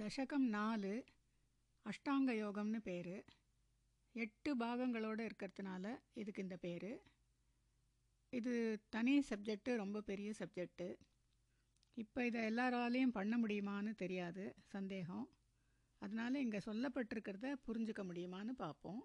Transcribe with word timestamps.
தசகம் 0.00 0.44
நாலு 0.48 0.92
அஷ்டாங்க 1.86 2.30
யோகம்னு 2.42 2.78
பேர். 2.78 3.16
எட்டு 4.14 4.50
பாகங்களோடு 4.56 5.22
இருக்கிறதுனால 5.28 5.84
இதுக்கு 6.14 6.40
இந்த 6.42 6.56
பேர். 6.56 6.92
இது 8.32 8.54
தனி 8.94 9.14
சப்ஜெக்டு 9.30 9.74
ரொம்ப 9.74 10.00
பெரிய 10.00 10.30
சப்ஜெக்டு 10.38 10.88
இப்போ 11.96 12.26
இதை 12.26 12.42
எல்லாராலையும் 12.42 13.14
பண்ண 13.18 13.36
முடியுமான்னு 13.38 13.92
தெரியாது 13.94 14.44
சந்தேகம். 14.74 15.26
அதனால் 16.02 16.42
இங்கே 16.44 16.60
சொல்லப்பட்டிருக்கிறத 16.68 17.50
புரிஞ்சுக்க 17.66 18.04
முடியுமான்னு 18.10 18.54
பார்ப்போம் 18.64 19.02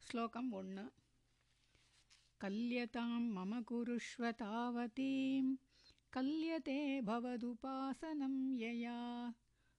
ஸ்லோகம் 0.00 0.50
ஒன்று 0.52 0.84
கல்யதாம் 2.40 3.28
மம 3.36 3.62
குருஷ்வ 3.70 4.32
தாவதீம் 4.42 5.52
कल्यते 6.16 7.00
भवदुपासनं 7.00 8.56
यया। 8.56 9.34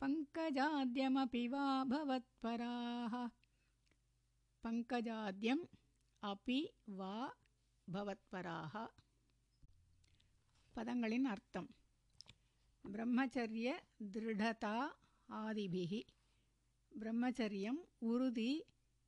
पङ्कजाद्यमपि 0.00 1.44
वा 1.48 1.66
भवत्पराः 1.92 3.14
पङ्कजाद्यम् 4.64 5.64
अपि 6.22 6.58
वा 6.98 7.12
भवत्पराः 7.88 8.74
பதங்களின் 10.74 11.24
அர்த்தம் 11.24 11.68
பிரம்மச்சரிய 12.84 13.68
திருடதா 14.12 14.76
ஆதிபிகி 15.28 16.00
பிரம்மச்சரியம் 16.92 17.80
உறுதி 18.10 18.50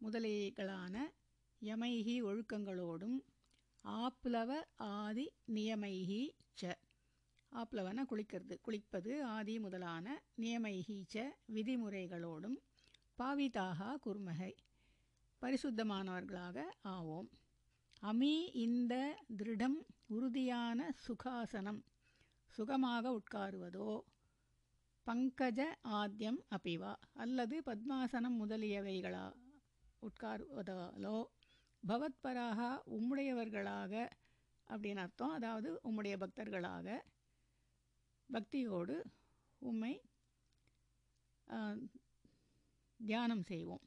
முதலியர்களான 0.01 0.95
யமைகி 1.62 2.24
ஒழுக்கங்களோடும் 2.24 3.18
ஆப்ளவ 3.84 4.52
ஆதி 4.76 5.32
நியமைகி 5.46 6.22
ச. 6.62 6.74
ஆப்ளவன 7.52 8.06
குளிக்கிறது 8.10 8.56
குளிப்பது 8.68 9.22
ஆதி 9.22 9.60
முதலான 9.60 10.24
நியமைகி 10.36 11.06
ச. 11.14 11.24
விதிமுறைகளோடும் 11.54 12.58
பாவிதாகா 13.18 13.96
குர்மகை. 13.98 14.52
பரிசுத்தமானவர்களாக 15.42 16.64
ஆவோம். 16.84 17.30
அமி 18.02 18.50
இந்த 18.54 18.94
திருடம் 19.38 19.78
உறுதியான 20.08 20.94
சுகாசனம் 21.08 21.82
சுகமாக 22.50 23.20
உட்காருவதோ? 23.20 23.90
பங்கஜ 25.06 25.60
ஆத்தியம் 25.84 26.40
அபிவா. 26.50 26.96
அல்லது 27.14 27.62
பத்மாசனம் 27.66 28.38
முதலியவைகளா 28.40 29.26
உட்காருவதாலோ? 30.02 31.18
பவத்பராக 31.90 32.60
உம்முடையவர்களாக 32.96 33.94
அப்படின்னு 34.68 35.04
அர்த்தம். 35.06 35.36
அதாவது 35.38 35.70
உம்முடைய 35.88 36.16
பக்தர்களாக 36.24 36.88
பக்தியோடு 38.30 38.96
உம்மை 39.62 39.94
தியானம் 43.00 43.44
செய்வோம். 43.52 43.84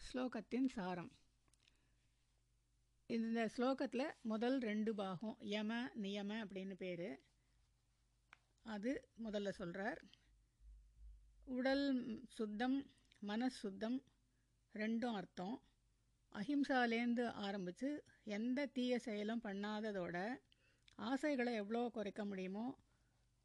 ஸ்லோகத்தின் 0.00 0.68
சாரம். 0.74 1.10
இந்த 3.06 3.40
ஸ்லோகத்தில் 3.56 4.06
முதல் 4.32 4.56
ரெண்டு 4.68 4.92
பாகம் 5.00 5.36
யம 5.54 5.72
நியம 6.04 6.30
அப்படின்னு 6.44 6.74
பேர். 6.84 7.08
அது 8.74 8.90
முதல்ல 9.24 9.50
சொல்கிறார் 9.58 10.00
உடல் 11.58 11.84
சுத்தம் 12.36 12.78
மனசுத்தம் 13.22 13.56
சுத்தம் 13.60 13.96
ரெண்டும் 14.74 15.16
அர்த்தம். 15.18 15.56
அஹிம்சாலேருந்து 16.32 17.24
ஆரம்பித்து 17.46 17.88
எந்த 18.36 18.66
தீய 18.66 18.98
செயலும் 18.98 19.42
பண்ணாததோட 19.44 20.16
ஆசைகளை 20.98 21.52
எவ்வளோ 21.54 21.82
குறைக்க 21.88 22.24
முடியுமோ 22.24 22.64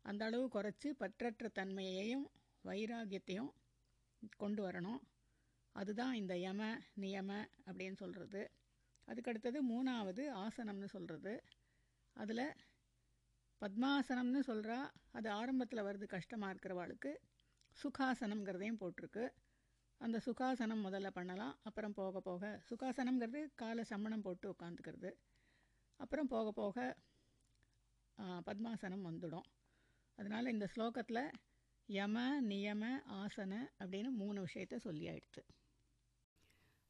அந்த 0.06 0.26
அளவு 0.26 0.46
குறைச்சி 0.48 0.90
பற்றற்ற 1.02 1.50
தன்மையையும் 1.60 2.26
வைராகியத்தையும் 2.64 3.52
கொண்டு 4.38 4.62
வரணும். 4.68 5.02
அதுதான் 5.72 6.14
இந்த 6.14 6.36
யம 6.38 6.62
நியம 7.04 7.32
அப்படின்னு 7.68 7.98
சொல்கிறது 8.04 8.44
அதுக்கடுத்தது 9.08 9.62
மூணாவது 9.74 10.26
ஆசனம்னு 10.46 10.86
சொல்கிறது 10.86 11.34
அதில் 12.16 12.48
பத்மாசனம்னு 13.62 14.42
சொல்கிறா 14.52 14.80
அது 15.12 15.30
ஆரம்பத்தில் 15.32 15.88
வருது 15.88 16.08
கஷ்டமாக 16.18 16.54
இருக்கிறவாளுக்கு. 16.54 17.14
சுகாசனம்ங்கிறதையும் 17.78 18.82
போட்டிருக்கு. 18.84 19.26
அந்த 20.02 20.18
சுகாசனம் 20.26 20.86
முதல்ல 20.86 21.10
பண்ணலாம். 21.10 21.56
அப்புறம் 21.68 21.96
போக 22.00 22.22
போக 22.22 22.44
சுகாசனம்ங்கிறது 22.70 23.42
காலை 23.56 23.84
சம்மணம் 23.90 24.26
போட்டு 24.28 24.48
உட்காந்துக்கிறது. 24.52 25.12
அப்புறம் 26.00 26.32
போக 26.34 26.52
போக 26.62 26.78
பத்மாசனம் 28.48 29.06
வந்துடும். 29.10 29.48
அதனால் 30.18 30.54
இந்த 30.54 30.66
ஸ்லோகத்தில் 30.76 31.24
யம 31.90 32.18
நியம 32.42 32.84
ஆசன 33.22 33.54
அப்படின்னு 33.80 34.12
மூணு 34.22 34.40
விஷயத்த 34.46 34.76
சொல்லி 34.86 35.06
ஆயிடுத்து 35.08 35.44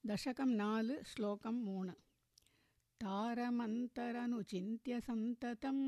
தசகம் 0.04 0.54
நாலு 0.64 0.96
ஸ்லோகம் 1.12 1.62
மூணு. 1.70 1.94
தாரமந்தரனுச்சிந்திய 3.02 4.96
சந்ததம் 5.08 5.86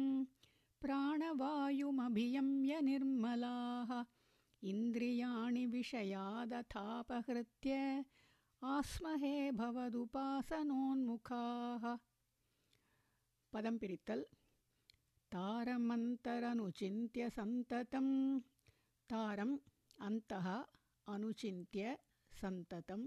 பிராணவாயுமபியம்ய 0.81 2.73
நிர்மலாः 2.87 3.91
इन्द्रियाणि 4.71 5.63
विषयादथापहृत्य 5.74 7.74
आस्महे 8.75 9.36
भवदुपासनोन्मुखाः 9.59 11.83
पदं 13.54 13.75
पिरित्तल् 13.81 14.24
तारमन्तरनुचिन्त्य 15.33 17.24
सन्ततं 17.38 18.07
तारम् 19.12 19.56
अन्तः 20.07 20.48
अनुचिन्त्य 21.13 21.83
सन्ततं 22.42 23.01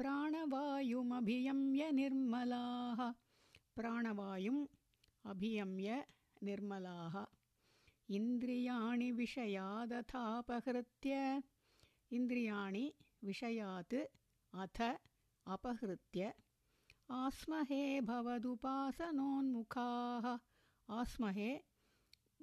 प्राणवायुमभियम्य 0.00 1.82
निर्मलाः 2.00 3.00
प्राणवायुम् 3.76 4.62
अभियम्य 5.32 5.88
निर्मलाः 6.48 7.14
इन्द्रियाणि 8.09 9.09
विषयादथापहृत्य 9.19 11.11
इन्द्रियाणि 12.11 12.85
विषयात् 13.23 13.95
अथ 14.53 14.79
अपहृत्य 15.47 16.21
आस्महे 17.13 17.81
भवदुपासनोन्मुखाः 18.09 19.05
आस्महे 20.89 21.49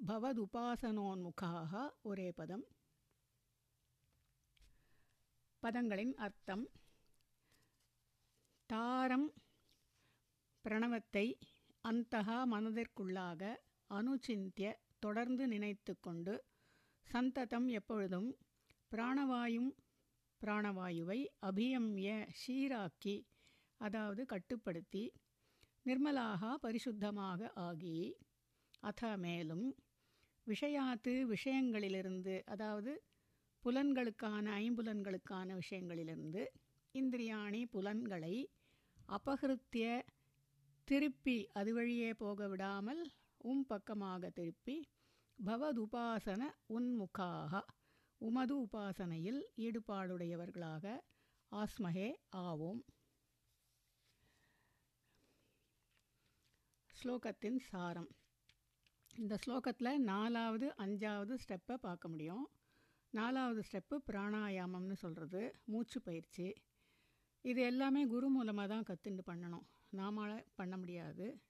भवदुपासनोन्मुखाः 0.09 1.73
ஒரே 2.01 2.29
பதம் 2.31 2.63
பதங்களின் 5.63 6.13
அர்த்தம் 6.25 6.63
தாரம் 8.69 9.27
பிரணவத்தை 10.65 11.25
அந்தகா 11.85 12.39
மனதிற்குள்ளாக 12.45 13.41
அனுச்சிந்திய 13.89 14.67
தொடர்ந்து 15.02 15.46
நினைத்து 15.46 15.92
கொண்டு 16.00 16.34
சந்ததம் 17.06 17.68
எப்பொழுதும் 17.68 18.30
பிராணவாயும் 18.92 19.70
பிராணவாயுவை 20.40 21.18
அபியம்ய 21.40 22.08
சீராக்கி 22.40 23.16
அதாவது 23.80 24.22
கட்டுப்படுத்தி 24.24 25.04
நிர்மலாக 25.86 26.54
பரிசுத்தமாக 26.62 27.50
ஆகி 27.58 27.98
அத 28.82 29.16
மேலும் 29.16 29.66
விஷயாத்து 30.46 31.12
விஷயங்களிலிருந்து 31.26 32.34
அதாவது 32.44 32.92
புலன்களுக்கான 33.64 34.46
ஐம்புலன்களுக்கான 34.58 35.54
விஷயங்களிலிருந்து 35.54 36.42
இந்திரியாணி 36.94 37.62
புலன்களை 37.66 38.36
அபகிருத்திய 39.08 39.86
திருப்பி 40.88 41.38
அது 41.52 41.70
வழியே 41.74 42.10
போக 42.14 42.48
விடாமல் 42.48 43.02
உம் 43.38 43.66
பக்கமாக 43.66 44.30
திருப்பி 44.30 44.88
பவதுபாசன 45.46 46.42
உன்முகாக 46.68 47.60
உமது 48.20 48.66
உபாசனையில் 48.66 49.40
ஈடுபாடுடையவர்களாக 49.56 50.98
ஆஸ்மகே 51.52 52.14
ஆவோம். 52.36 52.80
ஸ்லோகத்தின் 57.02 57.58
சாரம். 57.58 58.08
இந்த 59.16 59.38
ஸ்லோகத்தில் 59.46 59.98
நாலாவது 59.98 60.74
அஞ்சாவது 60.78 61.38
ஸ்டெப்பை 61.48 61.74
பார்க்க 61.74 62.08
முடியும். 62.08 62.50
நாலாவது 63.10 63.62
ஸ்டெப்பு 63.72 63.96
பிராணாயாமம்னு 64.06 64.92
சொல்கிறது 64.92 65.60
மூச்சு 65.64 66.02
பயிற்சி. 66.02 66.54
இது 67.40 67.62
எல்லாமே 67.62 68.06
குரு 68.06 68.28
மூலமாக 68.28 68.68
தான் 68.68 68.88
கற்றுண்டு 68.88 69.22
பண்ணணும். 69.26 69.66
நாமால 69.92 70.46
பண்ண 70.54 70.76
முடியாது. 70.76 71.40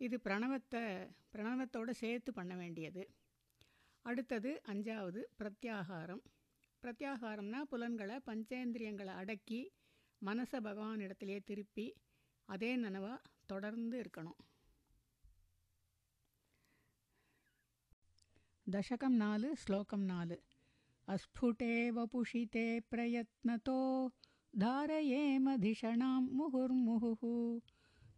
இது 0.00 0.16
பிரணவத்தை 0.18 0.82
பிரணவத்தோடு 1.32 1.92
சேர்த்து 1.94 2.32
பண்ண 2.32 2.56
வேண்டியது 2.56 3.04
அடுத்தது 4.04 4.50
அஞ்சாவது 4.66 5.22
பிரத்யாகாரம் 5.38 6.24
பிரத்யாகாரம்னா 6.82 7.60
புலன்களை 7.64 8.16
பஞ்சேந்திரியங்களை 8.26 9.14
அடக்கி 9.14 9.60
மனசை 10.22 10.58
பகவானிடத்திலேயே 10.60 11.40
திருப்பி 11.44 11.86
அதே 12.48 12.72
நனவாக 12.76 13.22
தொடர்ந்து 13.46 13.96
இருக்கணும் 14.02 14.40
दशकं 18.66 19.12
नालु 19.16 19.48
श्लोकं 19.54 20.00
नालु 20.06 20.36
अस्फुटे 21.08 21.74
वपुषिते 21.90 22.64
प्रयत्नतो 22.90 23.76
धारयेमधिषणां 24.54 26.14
मुहुर्मुहुः 26.30 27.22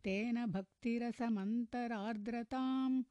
तेन 0.04 0.46
भक्तिरसमन्तरार्द्रताम् 0.46 3.04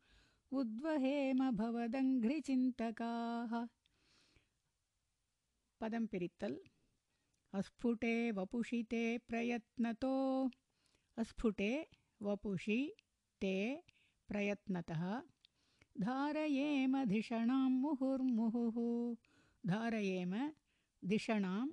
उद्वहेम 0.53 1.51
भवदङ्घ्रिचिन्तकाः। 1.51 3.67
पदं 5.81 6.07
पिरित्तल्। 6.07 6.57
अस्फुटे 7.55 8.33
वपुषि 8.33 8.83
ते 8.91 9.19
प्रयत्नतो। 9.29 10.51
अस्फुटे 11.19 11.87
वपुषि 12.23 12.93
ते 13.41 13.83
प्रयत्नतः। 14.29 15.23
धारयेम 16.01 17.05
धिषणां 17.05 17.71
मुहुर्मुहुः। 17.71 18.77
धारयेम 19.67 20.51
धिषणां 21.05 21.67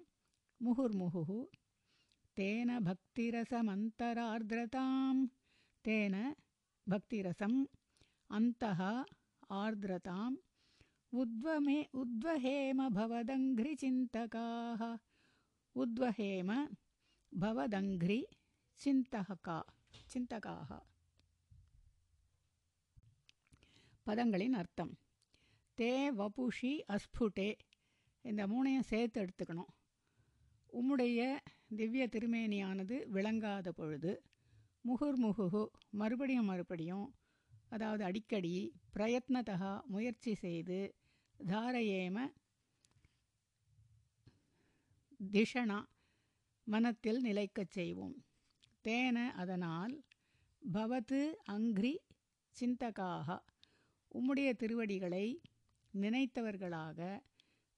मुहुर्मुहुः 0.62 1.59
तेन 2.37 2.69
भक्तिरसमन्तरार्द्रतां 2.89 5.17
तेन 5.85 6.15
भक्तिरसम् 6.87 7.59
अन्तः 8.31 8.81
आर्द्रताम् 9.55 10.37
उद्वमे 11.13 11.79
उद्वहेम 12.03 12.79
भवदङ्घ्रिचिन्तकाः 12.99 14.83
उद्वहेम 15.77 16.51
भवदङ्घ्रिचिन्तका 17.33 19.59
चिन्तकाः 20.11 20.71
பதங்களின் 24.07 24.57
அர்த்தம் 24.61 24.91
தே 25.79 25.93
வபுஷி 26.19 26.73
அஸ்புட்டே 26.95 27.47
இந்த 28.25 28.43
மூணையும் 28.47 28.89
சேர்த்து 28.91 29.19
எடுத்துக்கணும் 29.23 29.71
உம்முடைய 30.74 31.20
திவ்ய 31.76 32.08
திருமேனியானது 32.08 33.06
விளங்காத 33.08 33.72
பொழுது 33.72 34.24
முகுர்முகுகு 34.86 35.64
மறுபடியும் 35.90 36.46
மறுபடியும் 36.46 37.08
அதாவது 37.70 38.04
அடிக்கடி 38.04 38.74
பிரயத்னதகா 38.94 39.82
முயற்சி 39.86 40.36
செய்து 40.36 40.96
தாரையேம 41.48 42.18
திஷணா 45.34 45.86
மனத்தில் 46.68 47.22
நிலைக்கச் 47.22 47.72
செய்வோம். 47.72 48.18
தேன 48.86 49.32
அதனால் 49.32 50.04
பவத்து 50.62 51.36
அங்கிரி 51.52 51.94
சிந்தகாக 52.56 53.40
உம்முடைய 54.12 54.54
திருவடிகளை 54.54 55.42
நினைத்தவர்களாக 55.94 57.00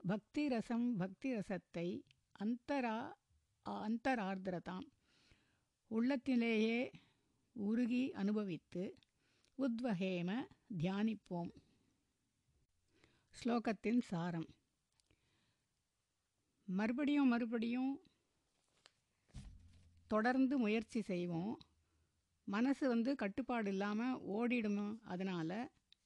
பக்தி 0.04 0.48
ரசம் 0.48 0.98
பக்தி 0.98 1.34
ரசத்தை 1.34 1.88
அந்தரா 2.42 2.98
அந்தரார்திரதாம். 3.66 4.86
உள்ளத்திலேயே 5.92 6.80
உருகி 7.56 8.04
அனுபவித்து 8.12 8.84
உத்வகேம 9.58 10.30
தியானிப்போம். 10.78 11.52
ஸ்லோகத்தின் 13.34 14.02
சாரம். 14.02 14.50
மறுபடியும் 16.68 17.28
மறுபடியும் 17.28 17.94
தொடர்ந்து 20.08 20.58
முயற்சி 20.58 21.02
செய்வோம். 21.02 21.54
மனசு 22.48 22.84
வந்து 22.88 23.12
கட்டுப்பாடு 23.16 23.70
இல்லாமல் 23.70 24.20
ஓடிடும் 24.38 25.00
அதனால் 25.04 25.58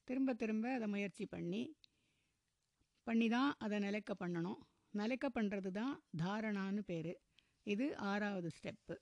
திரும்ப 0.04 0.34
திரும்ப 0.34 0.74
அதை 0.74 0.88
முயற்சி 0.88 1.26
பண்ணி 1.26 1.62
பண்ணி 3.06 3.28
தான் 3.28 3.50
அதை 3.58 3.78
நிலைக்க 3.78 4.12
பண்ணணும். 4.14 4.60
நிலைக்க 4.95 5.29
பண்ணுறது 5.29 5.71
தான் 5.71 6.03
தாரணான்னு 6.17 6.81
பேர் 6.81 7.17
இது 7.67 7.95
ஆறாவது 8.05 8.49
ஸ்டெப்பு 8.49 8.97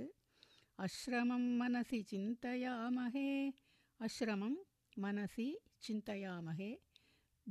अश्रमं 0.87 1.45
मनसि 1.61 2.01
चिन्तयामहे 2.11 3.31
अश्रमं 4.07 4.55
मनसि 5.05 5.49
चिन्तयामहे 5.87 6.71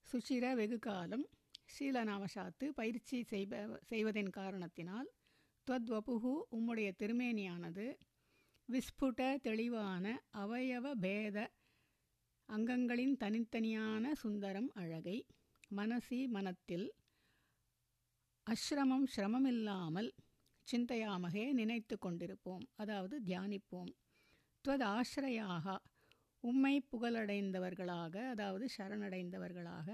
சுச்சிர 0.07 0.53
வெகுகாலம் 0.55 1.25
ஷீலனாவசாத்து 1.73 2.65
பயிற்சி 2.69 3.23
செய்ப 3.23 3.79
செய்வதின் 3.83 4.29
காரணத்தினால் 4.29 5.09
துவத்வபுகு 5.67 6.33
உம்முடைய 6.51 6.89
திருமேனியானது 6.99 7.85
விஸ்புட 8.69 9.19
தெளிவான 9.41 10.05
அவயவ 10.37 10.95
பேத 10.95 11.37
அங்கங்களின் 12.49 13.15
தனித்தனியான 13.17 14.11
சுந்தரம் 14.13 14.69
அழகை 14.73 15.17
மனசி 15.75 16.19
மனத்தில் 16.27 16.87
அஸ்ரமம் 18.47 19.07
சிரமமில்லாமல் 19.15 20.09
சிந்தையாமகே 20.67 21.45
நினைத்து 21.51 21.95
கொண்டிருப்போம். 22.05 22.65
அதாவது 22.75 23.15
தியானிப்போம். 23.25 23.91
துவத் 24.65 24.85
ஆசிரயாக 24.87 25.77
உம்மை 26.49 26.73
புகழடைந்தவர்களாக 26.91 28.15
அதாவது 28.29 28.65
சரணடைந்தவர்களாக 28.77 29.87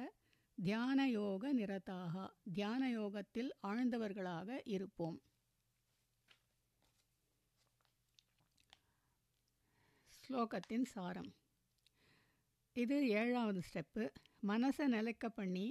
தியான 0.57 1.09
யோக 1.09 1.53
நிறத்தாக 1.53 2.15
தியான 2.53 2.89
யோகத்தில் 2.89 3.51
ஆழ்ந்தவர்களாக 3.67 4.61
இருப்போம். 4.65 5.17
ஸ்லோகத்தின் 10.19 10.85
சாரம். 10.85 11.31
இது 12.75 12.97
ஏழாவது 13.13 13.61
ஸ்டெப்பு. 13.67 14.03
மனசை 14.47 14.85
நிலைக்க 14.87 15.29
பண்ணி 15.29 15.67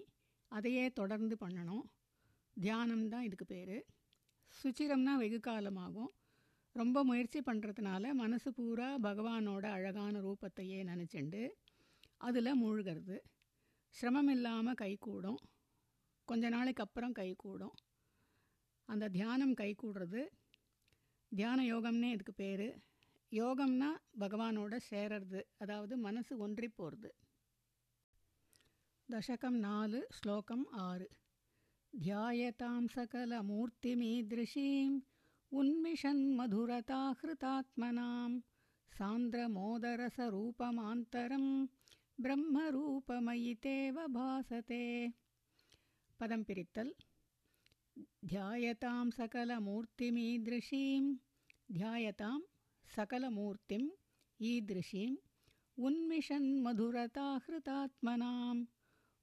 அதையே 0.53 0.85
தொடர்ந்து 0.93 1.37
பண்ணணும். 1.41 1.85
தியானம்தான் 2.57 3.21
இதுக்கு 3.21 3.47
பேர். 3.47 3.77
சுச்சிரம்னா 4.55 5.15
வெகு 5.17 5.39
காலமாகும். 5.39 6.11
ரொம்ப 6.73 7.05
முயற்சி 7.05 7.41
பண்ணுறதுனால 7.41 8.13
மனசு 8.13 8.53
பூரா 8.53 8.99
பகவானோட 8.99 9.65
அழகான 9.67 10.21
ரூபத்தையே 10.21 10.79
நினச்சிண்டு 10.83 11.49
அதில் 12.19 12.61
மூழ்கிறது. 12.63 13.17
சிரமம் 13.89 14.29
இல்லாமல் 14.29 14.75
கை 14.75 14.97
கூடும். 14.97 15.39
கொஞ்ச 16.25 16.49
நாளைக்கு 16.49 16.83
அப்புறம் 16.83 17.13
கை 17.13 17.35
கூடும். 17.35 17.75
அந்த 18.85 19.09
தியானம் 19.09 19.55
கை 19.55 19.75
கூடுறது. 19.83 20.23
தியான 21.29 21.63
யோகம்னே 21.63 22.11
இதுக்கு 22.11 22.33
பேர். 22.33 22.81
யோகம்னா 23.31 23.91
பகவானோட 24.21 24.79
சேரறது. 24.91 25.43
அதாவது 25.59 25.97
மனசு 25.97 26.39
ஒன்றி 26.39 26.69
போகிறது 26.69 27.15
தசகம் 29.09 29.59
நாலு 29.59 30.07
ஸ்லோகம் 30.11 30.67
ஆறு. 30.71 31.11
தியாயதாம் 31.93 32.89
சகல 32.89 33.43
மூர்த்திமீதிருஷீம் 35.52 35.52
உன்மிஷன் 35.52 36.24
மதுரதாஹிருதாத்மனாம் 36.40 38.38
சாந்திரமோதரசரூபமாந்தரம் 38.92 41.52
பிரம்மரூபமயி 42.18 43.60
தேவ 43.60 44.08
பாசதே 44.14 44.86
பதம் 46.20 46.46
பிரித்தல் 46.48 46.94
தியாயதாம் 48.28 49.12
சகலமூர்த்திமீதிருஷீம் 49.18 51.10
தியாயதாம் 51.70 52.46
சகலமூர்த்திம் 52.88 53.88
ஈதிருஷீம் 54.40 55.18
உன்மிஷன் 55.78 56.50
மதுரதாஹிருதாத்மனாம் 56.66 58.64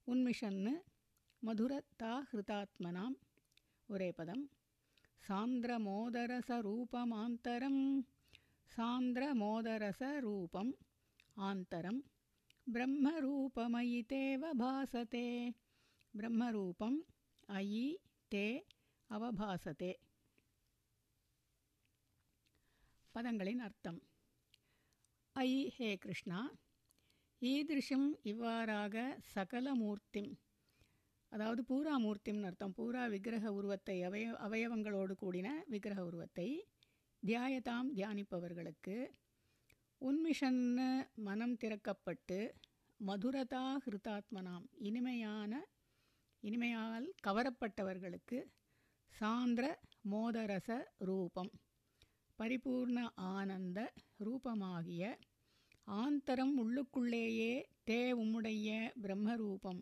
உன்மிஷன்னு 0.07 0.75
மதுரதாஹிருதாத்மனாம் 1.41 3.17
ஒரே 3.89 4.11
பதம் 4.11 4.45
சாந்திரமோதரசரூபமாந்தரம். 5.28 8.04
சாந்திரமோதரசரூபம் 8.76 10.72
ஆந்தரம். 11.36 12.04
பிரம்மரூபமயி 12.72 14.06
தேவ 14.06 14.54
பாசதே 14.54 15.50
பிரம்மரூபம் 16.18 16.98
அயி 17.48 17.96
தே 18.34 18.62
அவபாசதே. 19.10 19.94
பதங்களின் 23.14 23.58
அர்த்தம். 23.58 24.02
ஐ 25.32 25.70
ஹே 25.70 25.96
கிருஷ்ணா. 25.96 26.50
ஈதிருஷம் 27.40 28.12
இவ்வாறாக 28.22 29.18
சகலமூர்த்திம் 29.34 30.32
அதாவது 31.32 31.60
பூரா 31.64 31.94
மூர்த்திம்னு 32.04 32.48
அர்த்தம். 32.48 32.74
பூரா 32.78 33.02
விக்கிரக 33.06 33.48
உருவத்தை 33.58 33.96
அவய 34.08 34.26
அவயவங்களோடு 34.46 35.14
கூடின 35.22 35.48
விக்கிரக 35.72 36.00
உருவத்தை 36.04 36.48
தியாயதாம் 37.22 37.88
தியானிப்பவர்களுக்கு 37.98 38.96
உன்மிஷன்னு 40.00 40.88
மனம் 41.28 41.56
திறக்கப்பட்டு 41.56 42.38
மதுரதா 43.00 43.64
ஹிருதாத்மனாம். 43.84 44.66
இனிமையான 44.88 45.52
இனிமையால் 46.42 47.06
கவரப்பட்டவர்களுக்கு 47.26 48.38
சாந்திர 49.12 49.64
மோதரச 50.12 50.68
ரூபம். 51.08 51.50
பரிபூர்ண 52.38 52.98
ஆனந்த 53.30 53.78
ரூபமாகிய 54.24 55.04
ஆந்தரம் 56.00 56.54
உள்ளுக்குள்ளேயே 56.62 57.52
தே 57.90 58.02
உம்முடைய 58.22 58.68
பிரம்மரூபம். 59.02 59.80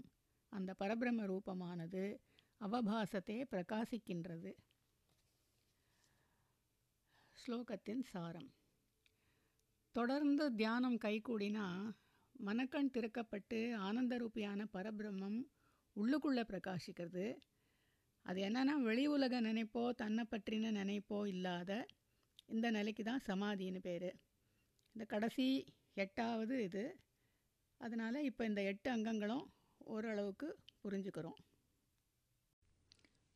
அந்த 0.49 0.75
பரபிரம்ம 0.81 1.25
ரூபமானது 1.33 2.03
அவபாசத்தை 2.61 3.37
பிரகாசிக்கின்றது. 3.53 4.51
ஸ்லோகத்தின் 7.39 8.03
சாரம். 8.03 8.51
தொடர்ந்து 9.95 10.55
தியானம் 10.55 10.99
கைகூடினா 11.05 11.67
மனக்கண் 12.47 12.91
திறக்கப்பட்டு 12.95 13.75
ஆனந்த 13.75 14.17
ரூபியான 14.19 14.67
பரபிரம்மம் 14.73 15.39
உள்ளுக்குள்ளே 15.97 16.45
பிரகாசிக்கிறது. 16.53 17.27
அது 18.23 18.41
என்னென்னா 18.41 18.75
வெளி 18.83 19.07
உலக 19.07 19.41
நினைப்போ 19.41 19.83
தன்னை 19.95 20.25
பற்றின 20.31 20.73
நினைப்போ 20.73 21.19
இல்லாத 21.27 21.87
இந்த 22.47 22.71
நிலைக்கு 22.71 23.03
தான் 23.05 23.25
சமாதின்னு 23.27 23.79
பேர். 23.79 24.11
இந்த 24.95 25.05
கடைசி 25.05 25.47
எட்டாவது 25.95 26.65
இது. 26.65 26.85
அதனால் 27.81 28.19
இப்போ 28.23 28.45
இந்த 28.45 28.63
எட்டு 28.63 28.91
அங்கங்களும் 28.91 29.45
ஓரளவுக்கு 29.88 30.50
புரிஞ்சுக்கிறோம் 30.82 31.40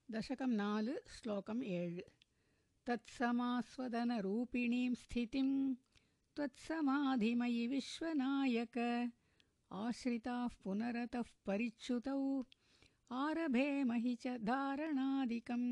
தசகம் 0.10 0.56
நாலு 0.56 0.94
ஸ்லோகம் 1.16 1.63
ஏழு 1.77 2.06
தத் 2.88 3.12
சமாஸ்வதன 3.18 4.20
ரூபிணீம் 4.22 4.98
ஸ்திதிம் 5.04 5.56
त्वत्समाधिमयि 6.38 7.63
विश्वनायक 7.68 8.75
आश्रिताः 9.72 10.54
पुनरतः 10.62 11.30
परिच्युतौ 11.48 12.20
ஆரபேமஹி 13.18 14.13
ச 14.22 14.32
தாரணாதிக்கம் 14.48 15.66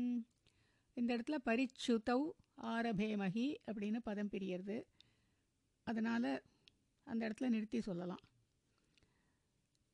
இந்த 0.96 1.08
இடத்துல 1.16 1.36
பரிச்சுதௌ 1.46 2.20
ஆரபேமஹி 2.70 3.46
அப்படின்னு 3.66 3.98
பதம் 4.06 4.30
பிரியறது 4.34 4.76
அதனால் 5.86 6.28
அந்த 7.06 7.20
இடத்துல 7.26 7.48
நிறுத்தி 7.48 7.80
சொல்லலாம் 7.80 8.22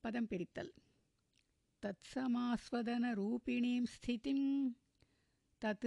पदं 0.03 0.11
पदंपित्तल् 0.11 0.69
तत्समास्वदनरूपिणीं 1.83 3.85
स्थितिं। 3.85 4.71
तत् 5.61 5.85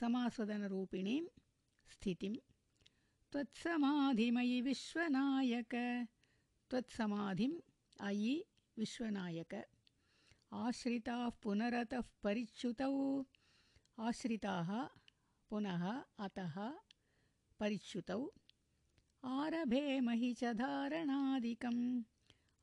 समास्वदनरूपिणीं 0.00 1.26
स्थितिं। 1.92 2.36
त्वत्समाधिमयि 3.32 4.60
विश्वनायक। 4.60 6.06
त्वत्समाधिम् 6.70 7.58
अयि 8.00 8.44
विश्वनायक। 8.78 9.66
आश्रिताः 10.52 11.28
पुनरतः 11.28 12.02
परिच्युतौ। 12.22 13.24
आश्रिताः 14.00 14.88
पुनः 15.50 16.02
अतः 16.18 16.72
परिच्युतौ। 17.60 18.30
आरभेमहि 19.24 20.34
च 20.34 20.44
धारणादिकम्। 20.44 22.04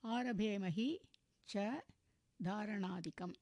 ஆரபேமஹி 0.03 0.99
ச 1.53 1.81
தாரணாதிக்கம். 2.43 3.33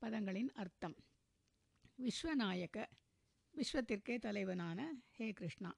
பதங்களின் 0.00 0.48
அர்த்தம். 0.52 0.96
விஸ்வநாயக 1.98 2.86
விஸ்வத்திற்கே 3.54 4.18
தலைவனான 4.18 4.94
ஹே 5.10 5.32
கிருஷ்ணா. 5.32 5.74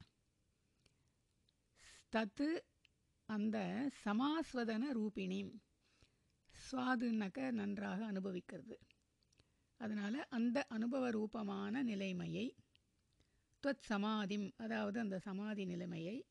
தத்து 2.17 2.61
அந்த 3.25 3.91
சமாஸ்வதன 4.05 4.83
ரூபிணி. 4.93 5.59
சுவாதுன்னக்க 6.73 7.51
நன்றாக 7.51 8.07
அனுபவிக்கிறது. 8.07 8.79
அதனால் 9.77 10.29
அந்த 10.29 10.67
அனுபவ 10.69 11.11
ரூபமான 11.11 11.83
நிலைமையை 11.83 12.57
துவத் 13.63 13.81
சமாதிம் 13.81 14.53
அதாவது 14.57 15.01
அந்த 15.01 15.19
சமாதி 15.19 15.65
நிலைமையை 15.65 16.27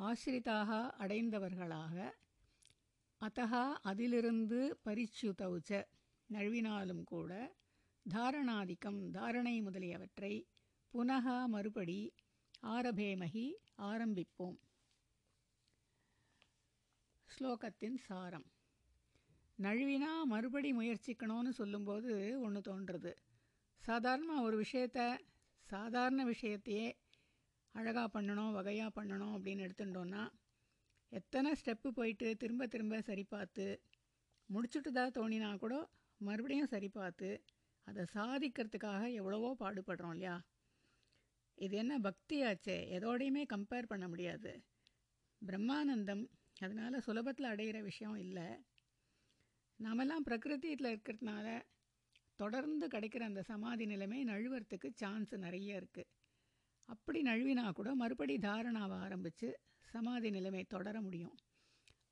ஆசிரிதாக 0.00 0.96
அடைந்தவர்களாக 0.98 2.12
அத்தகா 3.20 3.72
அதிலிருந்து 3.82 4.80
பரிச்சுதவுச்ச 4.84 5.84
நழுவினாலும் 6.32 7.04
கூட 7.04 7.56
தாரணாதிக்கம் 8.10 9.10
தாரணை 9.10 9.62
முதலியவற்றை 9.62 10.46
புனகா 10.94 11.46
மறுபடி 11.46 12.14
ஆரபேமகி 12.66 13.52
ஆரம்பிப்போம். 13.78 14.58
ஸ்லோகத்தின் 17.30 17.96
சாரம். 17.96 18.46
நழுவினா 19.62 20.22
மறுபடி 20.24 20.72
முயற்சிக்கணும்னு 20.72 21.48
சொல்லும்போது 21.48 22.40
ஒன்று 22.40 22.60
தோன்றுறது. 22.60 23.12
சாதாரணமாக 23.82 24.42
ஒரு 24.42 24.64
விஷயத்த 24.64 25.18
சாதாரண 25.60 26.24
விஷயத்தையே 26.24 26.86
அழகாக 27.74 28.08
பண்ணணும் 28.18 28.52
வகையாக 28.52 28.90
பண்ணணும் 29.00 29.34
அப்படின்னு 29.36 29.64
எடுத்துட்டோன்னா 29.66 30.22
எத்தனை 31.12 31.50
ஸ்டெப்பு 31.52 31.88
போயிட்டு 31.88 32.36
திரும்ப 32.36 32.66
திரும்ப 32.66 33.00
சரி 33.00 33.24
பார்த்து 33.24 33.66
முடிச்சுட்டு 34.50 34.90
தான் 34.90 35.10
தோணினா 35.10 35.56
கூட 35.56 35.74
மறுபடியும் 36.20 36.66
சரி 36.66 36.88
பார்த்து 36.88 37.28
அதை 37.86 38.02
சாதிக்கிறதுக்காக 38.14 39.02
எவ்வளவோ 39.12 39.50
பாடுபடுறோம் 39.60 40.10
இல்லையா? 40.10 40.34
இது 41.58 41.76
என்ன 41.76 41.94
பக்தியாச்சே? 41.98 42.76
எதோடையுமே 42.96 43.42
கம்பேர் 43.46 43.86
பண்ண 43.86 44.08
முடியாது. 44.08 44.52
பிரம்மானந்தம் 45.42 46.24
அதனால் 46.60 47.04
சுலபத்தில் 47.06 47.50
அடைகிற 47.50 47.78
விஷயம் 47.82 48.16
இல்லை. 48.16 48.48
நாமெல்லாம் 49.80 50.26
பிரகிருத்தியில் 50.28 50.90
இருக்கிறதுனால 50.92 51.46
தொடர்ந்து 52.38 52.86
கிடைக்கிற 52.86 53.22
அந்த 53.24 53.42
சமாதி 53.42 53.86
நிலைமை 53.86 54.20
நழுவறதுக்கு 54.24 54.88
சான்ஸ் 54.94 55.32
நிறைய 55.36 55.80
இருக்குது 55.80 56.10
அப்படி 56.93 57.19
நழுவினா 57.27 57.65
கூட 57.77 57.89
மறுபடி 58.01 58.35
தாரணாவை 58.45 58.97
ஆரம்பித்து 59.05 59.47
சமாதி 59.87 60.29
நிலைமை 60.35 60.63
தொடர 60.75 60.95
முடியும் 61.01 61.35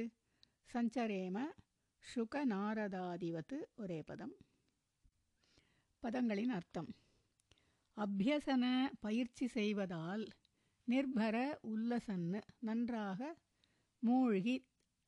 சஞ்சரேம 0.74 1.38
சுகநாரதாதிவத்து 2.04 3.56
ஒரே 3.74 4.02
பதம். 4.02 4.34
பதங்களின் 6.02 6.48
அர்த்தம். 6.48 6.90
அபியசன 7.96 8.64
பயிற்சி 9.00 9.46
செய்வதால் 9.46 10.24
நிர்பர 10.88 11.36
உல்லசன்னு 11.68 12.40
நன்றாக 12.58 13.20
மூழ்கி 14.02 14.56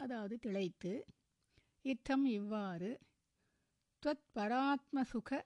அதாவது 0.01 0.38
திளைத்து 0.38 0.92
இத்தம் 1.85 2.25
இவ்வாறு 2.25 2.90
துவத் 4.03 4.27
பராத்மசுக 4.35 5.40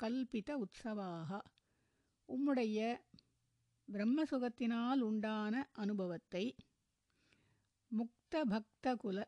கல்பித 0.00 0.50
உற்சவாக 0.56 1.40
உம்முடைய 2.28 2.78
பிரம்மசுகத்தினால் 3.88 5.00
உண்டான 5.00 5.68
அனுபவத்தை 5.72 6.44
முக்த 7.90 8.44
பக்தகுல 8.44 9.18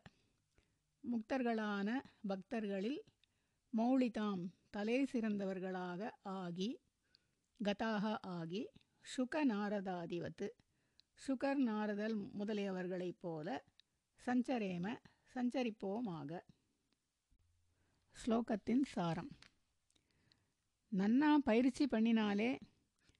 முக்தர்களான 1.11 1.89
பக்தர்களில் 2.29 2.99
மௌலிதாம் 3.77 4.43
தலை 4.69 5.03
சிறந்தவர்களாக 5.03 6.11
ஆகி 6.21 6.79
கதாக 7.63 8.17
ஆகி 8.21 8.67
சுக 9.01 9.45
நாரதாதிவத்து 9.45 10.47
சுகர் 11.27 11.61
நாரதல் 11.69 12.17
முதலியவர்களைப் 12.39 13.19
போல 13.19 13.63
சஞ்சரேம 14.25 14.95
சஞ்சரிப்போமாக. 15.33 16.39
ஸ்லோகத்தின் 18.15 18.83
சாரம். 18.83 19.31
நன்னா 20.91 21.35
பயிற்சி 21.35 21.85
பண்ணினாலே 21.85 22.59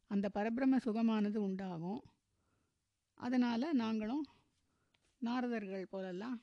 அந்த 0.08 0.30
பரபிரம 0.34 0.78
சுகமானது 0.86 1.38
உண்டாகும். 1.38 2.02
அதனால் 3.13 3.73
நாங்களும் 3.73 4.26
நாரதர்கள் 5.21 5.86
போலெல்லாம் 5.86 6.41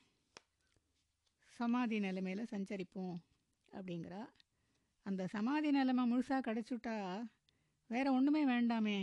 சமாதி 1.59 1.99
நிலைமையில் 1.99 2.49
சஞ்சரிப்போம் 2.51 3.17
அப்படிங்கிறா. 3.71 4.23
அந்த 5.05 5.27
சமாதி 5.27 5.71
நிலைமை 5.71 6.03
முழுசாக 6.11 6.45
கிடச்சுட்டா 6.47 6.95
வேறு 7.89 8.13
ஒன்றுமே 8.13 8.45
வேண்டாமே. 8.45 8.97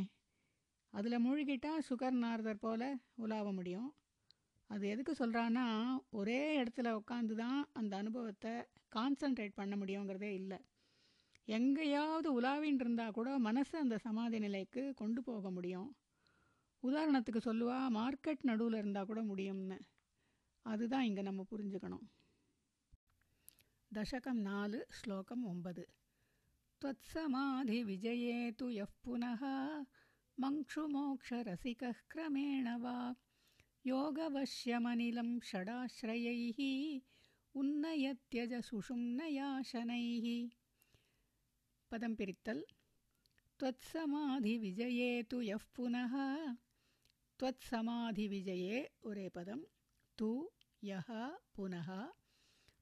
அதில் 0.90 1.22
மூழ்கிட்டால் 1.26 1.84
சுகர் 1.88 2.18
நார்தர் 2.24 2.58
போல் 2.58 2.88
உலாவ 3.14 3.52
முடியும். 3.52 3.88
அது 4.66 4.88
எதுக்கு 4.88 5.12
சொல்கிறான்னா 5.12 5.64
ஒரே 6.10 6.62
இடத்துல 6.62 6.90
உட்காந்து 7.00 7.34
தான் 7.34 7.68
அந்த 7.72 7.96
அனுபவத்தை 7.96 8.52
கான்சன்ட்ரேட் 8.96 9.54
பண்ண 9.54 9.76
முடியுங்கிறதே 9.76 10.30
இல்லை. 10.32 10.58
எங்கேயாவது 11.48 12.28
உலாவின்னு 12.40 12.82
இருந்தால் 12.84 13.10
கூட 13.10 13.38
மனசு 13.38 13.78
அந்த 13.78 13.98
சமாதி 13.98 14.38
நிலைக்கு 14.38 14.94
கொண்டு 14.94 15.22
போக 15.22 15.50
முடியும். 15.50 15.88
உதாரணத்துக்கு 16.82 17.40
சொல்லுவா 17.44 17.78
மார்க்கெட் 17.98 18.42
நடுவில் 18.42 18.78
இருந்தால் 18.78 19.06
கூட 19.06 19.22
முடியும்னு. 19.22 19.78
அதுதான் 20.66 21.02
இங்கே 21.02 21.22
நம்ம 21.22 21.44
புரிஞ்சுக்கணும். 21.50 22.04
दशकं 23.95 24.37
नालु 24.47 24.79
श्लोकम् 24.99 25.45
ओम्बद् 25.51 25.79
त्वत्समाधिविजये 26.81 28.37
तु 28.59 28.69
यः 28.79 28.91
पुनः 29.03 29.43
मङ्क्षुमोक्षरसिकः 30.43 32.01
क्रमेण 32.11 32.67
वा 32.83 32.97
योगवश्यमनिलं 33.91 35.29
षडाश्रयैः 35.49 36.59
उन्नयत्यज 37.59 38.53
सुषुम्नया 38.69 39.49
शनैः 39.71 40.27
पदं 41.91 42.15
पिरित्तल् 42.19 42.61
त्वत्समाधिविजये 43.59 45.11
तु 45.31 45.41
यः 45.41 45.63
पुनः 45.75 46.13
त्वत्समाधिविजये 47.39 48.87
उरे 49.09 49.27
पदं 49.35 49.61
तु 50.17 50.29
यः 50.91 51.09
पुनः 51.55 51.89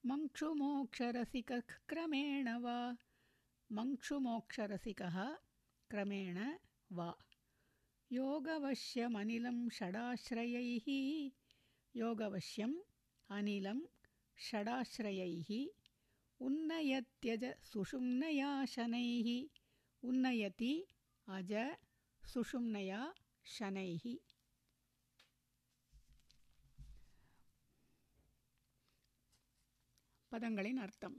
मङ्क्षुमोक्षरसिकः 0.08 1.60
क्रमेण 1.88 2.46
वा? 2.64 2.76
मङ्क्षुमोक्षरसिकः 3.78 5.16
क्रमेण 5.90 6.38
वा? 6.98 7.08
योगवश्यमनिलं 8.12 9.58
षडाश्रयैः 9.78 10.86
योगवश्यम् 11.96 12.76
अनिलं 13.36 13.80
षडाश्रयैः 14.46 15.50
उन्नयत्यज 16.46 17.44
सुषुम्नया 17.72 18.50
शनैः 18.74 19.28
उन्नयति 20.08 20.72
अज 21.36 21.52
सुषुम्नया 22.32 23.02
शनैः 23.56 24.04
பதங்களின் 30.32 30.76
அர்த்தம். 30.76 31.16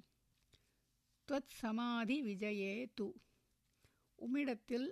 துவத் 1.30 1.54
சமாதி 1.54 2.24
விஜயே 2.24 2.92
து. 3.02 3.08
உம்மிடத்தில் 4.20 4.88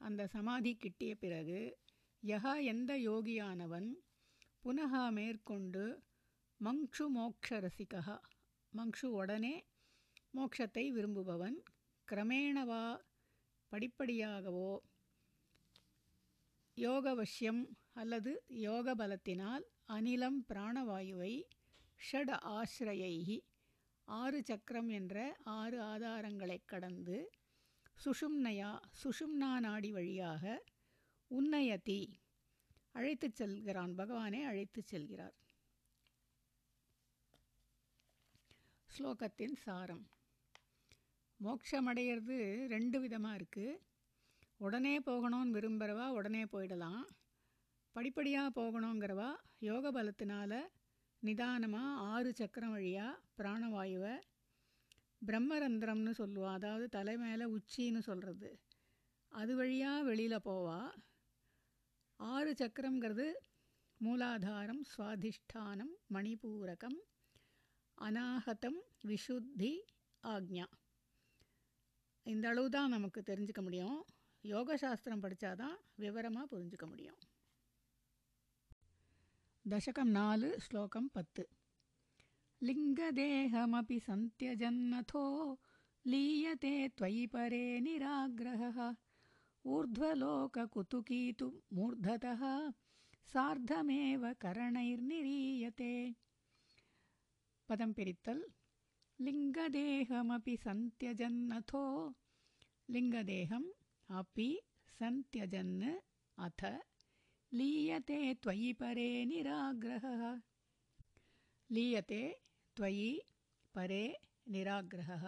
அந்த 0.00 0.26
சமாதி 0.26 0.76
கிட்டிய 0.76 1.14
பிறகு 1.14 1.60
யகா 2.22 2.64
எந்த 2.64 2.92
யோகியானவன் 2.98 3.88
புனகா 4.64 5.10
மேற்கொண்டு 5.10 5.84
மங்ஷு 6.60 7.06
மோக்ஷ 7.08 7.58
ரசிகா 7.60 8.16
மங்ஷு 8.72 9.08
உடனே 9.12 9.54
மோக்ஷத்தை 10.38 10.84
விரும்புபவன் 10.90 11.58
கிரமேணவா 12.08 12.84
படிப்படியாகவோ 13.72 14.70
யோகவசியம் 16.76 17.62
அல்லது 17.92 18.32
யோக 18.48 18.94
பலத்தினால் 18.94 19.64
அனிலம் 19.86 20.40
பிராணவாயுவை 20.48 21.32
ஷட் 21.98 22.62
ஆசிரயைகி 22.62 23.40
ஆறு 24.04 24.44
சக்கரம் 24.44 24.88
என்ற 24.88 25.36
ஆறு 25.44 25.80
ஆதாரங்களைக் 25.80 26.64
கடந்து 26.64 27.30
சுஷும்னயா 28.04 28.80
சுஷும்னா 29.04 29.58
நாடி 29.60 29.92
வழியாக 29.92 30.64
உன்னயதி 31.30 32.12
அழைத்துச் 32.92 33.34
செல்கிறான். 33.34 33.94
பகவானே 33.94 34.42
அழைத்துச் 34.44 34.94
செல்கிறார். 34.94 35.36
ஸ்லோகத்தின் 38.98 39.56
சாரம். 39.56 40.10
மோட்சமடைகிறது 41.44 42.66
ரெண்டு 42.66 43.00
விதமாக 43.00 43.36
இருக்குது 43.36 43.78
உடனே 44.56 44.98
போகணும்னு 44.98 45.52
விரும்புகிறவா 45.52 46.08
உடனே 46.08 46.44
போயிடலாம். 46.44 47.02
படிப்படியாக 47.92 48.60
போகணுங்கிறவா 48.60 49.34
யோக 49.58 49.92
பலத்தினால 49.92 50.60
நிதானமாக 51.26 52.00
ஆறு 52.12 52.30
சக்கரம் 52.40 52.70
வழியாக 52.70 53.20
பிராணவாயுவை 53.38 54.14
பிரம்மரந்திரம்னு 55.22 56.12
சொல்லுவா. 56.20 56.50
அதாவது 56.58 56.88
தலை 56.88 57.16
மேலே 57.16 57.46
உச்சின்னு 57.56 58.00
சொல்கிறது 58.08 58.50
அது 59.32 59.52
வழியாக 59.56 60.06
வெளியில் 60.08 60.46
போவா. 60.48 60.80
ஆறு 62.16 62.52
சக்கரங்கிறது 62.60 63.26
மூலாதாரம் 64.00 64.82
சுவாதிஷ்டானம் 64.92 65.94
மணிபூரகம் 66.14 66.98
அநாகதம் 67.98 68.80
விஷுத்தி 69.10 69.72
ஆக்ஞா. 70.24 70.66
இந்த 72.26 72.46
அளவு 72.48 72.68
தான் 72.76 72.94
நமக்கு 72.96 73.20
தெரிஞ்சுக்க 73.30 73.62
முடியும். 73.62 73.98
யோக 74.44 74.76
சாஸ்திரம் 74.76 75.22
படித்தாதான் 75.22 75.76
விவரமாக 76.04 76.46
புரிஞ்சுக்க 76.52 76.86
முடியும். 76.86 77.18
दशकं 79.66 80.04
नाल 80.04 80.58
श्लोकं 80.58 81.08
पत्। 81.08 81.40
लिङ्गदेहमपि 82.62 84.00
सन्त्यजन्नथो 84.00 85.58
लीयते 86.06 86.88
त्वयि 86.88 87.26
परे 87.26 87.80
निराग्रहः। 87.80 88.96
ऊर्ध्वलोककुतुकी 89.64 91.32
तु 91.32 91.62
मूर्धतः 91.72 92.70
सार्धमेव 93.32 94.34
करणैर्निरीयते। 94.34 96.14
पदं 97.68 97.92
पिरित्तल्। 97.92 98.42
लिङ्गदेहमपि 99.20 100.56
सन्त्यजन्नथो 100.56 102.14
लिङ्गदेहम् 102.90 103.70
अपि 104.10 104.60
सन्त्यजन् 104.98 105.98
अथ। 106.38 106.87
लीयते 107.51 108.17
त्वयि 108.43 108.71
परे 108.81 109.07
निराग्रहः 109.31 110.21
लीयते 111.69 112.21
त्वयि 112.77 113.09
परे 113.75 114.03
निराग्रहः 114.55 115.25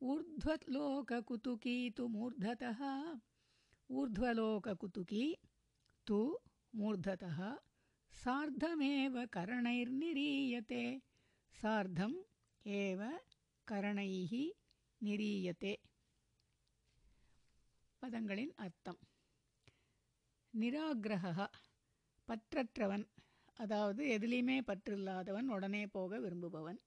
ऊर्ध्वलोककुतुकी 0.00 1.76
तु 1.96 2.08
मूर्धतः 2.16 2.82
ऊर्ध्वलोककुतुकी 3.90 5.24
तु 6.06 6.20
मूर्धतः 6.74 7.40
सार्धमेव 8.12 9.24
करणैर्निरीयते 9.36 10.84
सार्धम् 11.54 12.20
एव 12.66 13.02
करणैः 13.68 14.32
निरीयते 15.00 15.74
பதங்களின் 18.02 18.50
அர்த்தம் 18.64 18.98
நிராகிரகா 20.53 21.47
பற்றற்றவன் 22.27 23.05
அதாவது 23.53 24.01
எதுலேயுமே 24.05 24.57
பற்றில்லாதவன் 24.61 25.47
உடனே 25.47 25.87
போக 25.87 26.19
விரும்புபவன். 26.19 26.79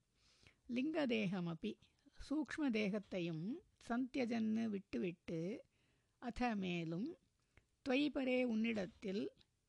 லிங்க 0.67 1.07
தேகம் 1.07 1.47
அப்பி 1.47 1.73
சூக்ம 2.29 2.71
தேகத்தையும் 2.71 3.45
சந்தியஜன்னு 3.89 4.65
விட்டுவிட்டு 4.65 5.41
அத 6.23 6.55
மேலும் 6.55 7.09
துவைபரே 7.89 8.45
உன்னிடத்தில் 8.45 9.23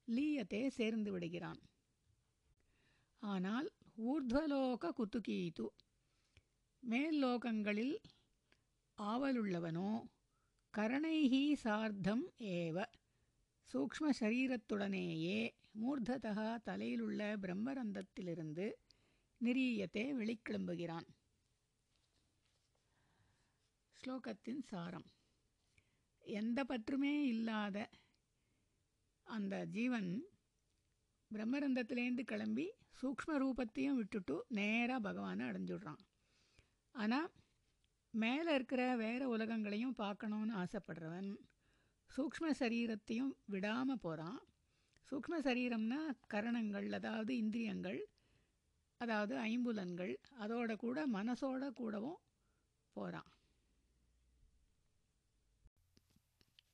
லீயத்தே 0.08 0.68
சேர்ந்து 0.68 1.12
விடுகிறான். 1.12 1.62
ஆனால் 3.22 3.68
ஊர்துவலோக 4.06 4.94
குத்துகீது 4.98 5.66
மேல் 6.84 7.24
லோகங்களில் 7.24 7.96
ஆவலுள்ளவனோ 8.98 9.90
கரணைஹி 10.74 11.44
சார்த்தம் 11.54 12.26
ஏவ. 12.38 12.78
சூக்ம 13.74 14.10
சரீரத்துடனேயே 14.20 15.38
மூர்த்ததா 15.82 16.62
தலையிலுள்ள 16.64 17.22
பிரம்மரந்தத்திலிருந்து 17.44 18.66
நிரீயத்தை 19.42 20.04
வெளிக்கிளம்புகிறான். 20.20 21.08
ஸ்லோகத்தின் 24.00 24.62
சாரம். 24.70 25.08
எந்த 26.26 26.66
பற்றுமே 26.70 27.14
இல்லாத 27.24 27.78
அந்த 29.24 29.66
ஜீவன் 29.66 30.12
பிரம்மரந்தத்திலேருந்து 31.32 32.24
கிளம்பி 32.24 32.68
சூக்ம 33.02 33.38
ரூபத்தையும் 33.44 33.98
விட்டுட்டு 34.00 34.36
நேராக 34.60 35.00
பகவானை 35.00 35.48
அடைஞ்சிடுறான். 35.50 36.02
ஆனால் 36.92 37.32
மேலே 38.10 38.54
இருக்கிற 38.54 38.96
வேறு 38.96 39.26
உலகங்களையும் 39.38 39.98
பார்க்கணுன்னு 39.98 40.54
ஆசைப்படுறவன் 40.64 41.32
சூக்ம 42.13 42.53
சரீரத்தையும் 42.61 43.37
விடாமல் 43.47 44.01
போகிறான் 44.01 44.41
சூக்ம 45.13 45.45
சரீரம்னா 45.45 46.15
கரணங்கள் 46.27 46.93
அதாவது 46.93 47.37
இந்திரியங்கள் 47.37 48.09
அதாவது 49.01 49.49
ஐம்புலன்கள் 49.49 50.19
அதோட 50.39 50.77
கூட 50.77 51.09
மனசோட 51.09 51.73
கூடவும் 51.73 52.21
போகிறான் 52.97 53.33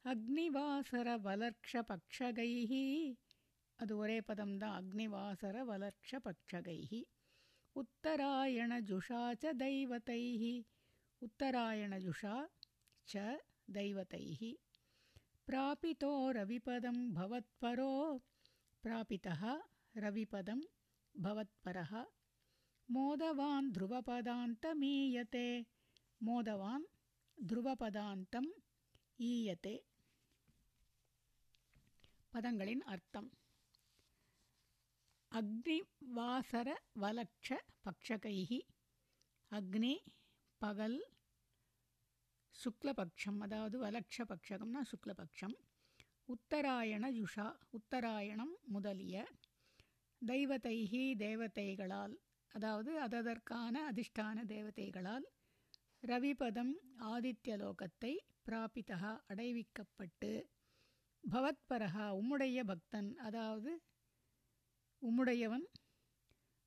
अग्निवासरवलर्क्षपक्षगैः 0.05 2.73
அது 3.79 3.93
ஒரே 4.03 4.17
பதம் 4.29 4.55
தான் 4.61 4.77
அக்னிவாசர 4.79 5.57
வலர்க்ஷ 5.69 6.21
பக்ஷகைஹி 6.25 7.01
உத்தராயணஜுஷா 7.77 9.21
ச 9.43 9.53
தைவதைஹி 9.63 10.55
उत्तरायणजुषा 11.23 12.35
च 13.09 13.23
दैवतैः 13.77 14.41
प्रापितो 15.49 16.11
रविपदं 16.37 16.99
भवत्परो 17.17 17.93
प्रापितः 18.85 19.43
रविपदं 19.95 20.61
भवत्परः 21.15 21.93
मोदवान् 22.93 23.73
ध्रुवपदान्तमीयते 23.73 25.49
मोदवान् 26.21 26.87
ध्रुवपदान्तम् 27.39 28.51
ஈயத்தே 29.19 29.73
பதங்களின் 32.33 32.83
அர்த்தம் 32.93 33.29
அக்னிவாசர 35.33 36.69
வலக்ஷ 37.03 37.49
பக்ஷகைஹி 37.87 38.61
அக்னி 39.53 39.93
பகல் 40.61 40.99
சுக்லபக்ஷம் 42.55 43.41
அதாவது 43.41 43.79
வலக்ஷ 43.79 44.27
பக்ஷகம்னா 44.31 44.83
சுக்லபக்ஷம் 44.91 45.57
உத்தராயண 46.29 47.05
யுஷா 47.19 47.49
உத்தராயணம் 47.71 48.55
முதலிய 48.69 49.17
தெய்வத்தைஹி 50.23 51.03
தேவதைகளால் 51.25 52.17
அதாவது 52.56 52.92
அததற்கான 53.02 53.76
அதிஷ்டான 53.92 54.46
தேவதைகளால் 54.46 55.26
ரவிபதம் 56.04 56.74
ஆதித்யலோகத்தை 57.14 58.14
பிராபிதா 58.46 59.12
அடைவிக்கப்பட்டு 59.28 60.32
பவத்பரகா 61.24 62.08
உம்முடைய 62.20 62.60
பக்தன் 62.64 63.18
அதாவது 63.18 63.72
உம்முடையவன் 65.02 65.66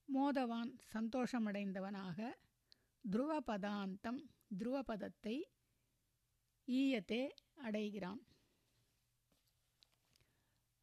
மோதவான் 0.09 0.72
சந்தோஷமடைந்தவனாக 0.92 2.18
துருவபதாந்தம் 3.05 4.20
துருவபதத்தை 4.59 5.37
ஈயத்தே 6.68 7.22
அடைகிறான். 7.57 8.22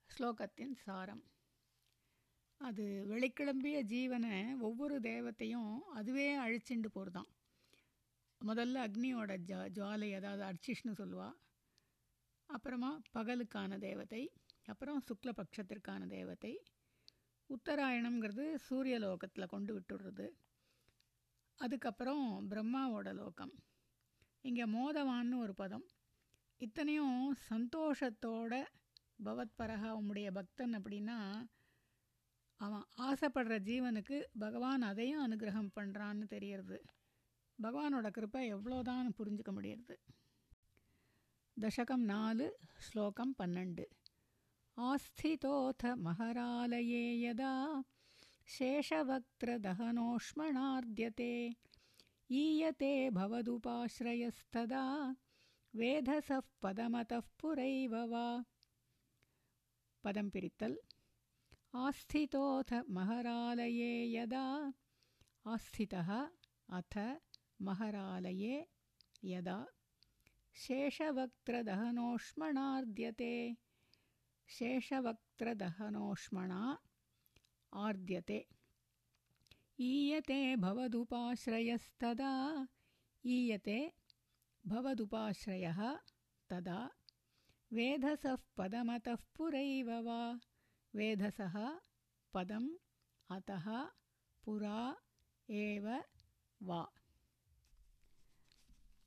ஸ்லோகத்தின் 0.10 0.76
சாரம். 0.76 1.24
அது 2.64 2.84
வெளிக்கிளம்பிய 3.10 3.78
ஜீவனை 3.94 4.36
ஒவ்வொரு 4.60 5.00
தேவத்தையும் 5.00 5.72
அதுவே 5.94 6.28
அழிச்சுண்டு 6.38 6.90
போகிறதான் 6.96 7.30
முதல்ல 8.42 8.78
அக்னியோட 8.86 9.34
ஜா 9.50 9.60
ஜுவாலை 9.76 10.10
அதாவது 10.16 10.44
அர்ச்சிஷ்னு 10.44 10.94
சொல்லுவா. 10.98 11.30
அப்புறமா 12.50 12.92
பகலுக்கான 13.14 13.78
தேவதை 13.78 14.24
அப்புறம் 14.64 15.00
சுக்லபக்ஷத்திற்கான 15.08 16.08
தேவதை 16.08 16.54
உத்தராயணம்ங்கிறது 17.50 18.46
சூரிய 18.56 18.98
லோகத்தில் 19.00 19.46
கொண்டு 19.46 19.72
விட்டுடுறது. 19.76 20.28
அதுக்கப்புறம் 21.60 22.26
பிரம்மாவோட 22.50 23.10
லோகம். 23.14 23.54
இங்கே 24.46 24.66
மோதவான்னு 24.66 25.36
ஒரு 25.38 25.56
பதம். 25.56 25.86
இத்தனையும் 26.62 27.20
சந்தோஷத்தோட 27.50 28.54
பவத்பரகா 29.24 29.90
உம்முடைய 30.00 30.30
பக்தன் 30.32 30.74
அப்படின்னா 30.74 31.18
அவன் 32.63 32.85
ஆசைப்படுற 33.07 33.69
ஜீவனுக்கு 33.69 34.25
பகவான் 34.39 34.83
அதையும் 34.83 35.27
அனுகிரகம் 35.27 35.73
பண்ணுறான்னு 35.77 36.27
தெரியறது 36.27 36.81
பகவானோட 37.59 38.11
கிருப்பை 38.11 38.57
எவ்வளோதான் 38.57 39.15
புரிஞ்சுக்க 39.19 39.53
முடியறது 39.53 39.99
தசகம் 41.57 42.07
நாலு 42.07 42.57
ஸ்லோகம் 42.79 43.35
பன்னெண்டு 43.39 43.87
ஆஸ்திதோத 44.77 45.97
மகராலயே 46.07 47.23
யதா 47.23 47.85
शेषवक्त्रदहनोष्मणार्द्यते 48.49 51.33
ईयते 52.31 53.11
भवदुपाश्रयस्तदा 53.11 55.15
वेधसः 55.75 56.41
पदमतः 56.63 57.21
पुरैव 57.41 57.95
वा 58.13 58.45
पदं 60.05 60.31
पिरित्तल् 60.31 60.77
आस्थितोऽथ 61.76 62.74
महरालये 62.90 64.14
यदा 64.14 64.74
आस्थितः 65.46 66.30
अथ 66.70 66.98
महरालये 67.62 68.68
यदा। 69.24 69.66
शेषवक्त्रदहनोष्मणार्द्यते 70.56 73.56
शेषवक्त्रदहनोष्मणा 74.58 76.78
आर्द्यते। 77.74 78.46
ईयते 79.80 80.56
भवदुपाश्रयस्तदा 80.56 82.34
ईयते 83.26 83.80
भवदुपाश्रयः 84.68 85.80
तदा। 86.50 86.90
वेधसः 87.74 88.36
पदमतः 88.58 89.16
पुरैव 89.36 89.90
वा 90.08 90.22
वेधसः 90.95 91.57
पदम् 92.35 92.69
अतः 93.31 93.67
புறா 94.45 94.77
ஏவ 95.49 95.87
வா 96.61 96.79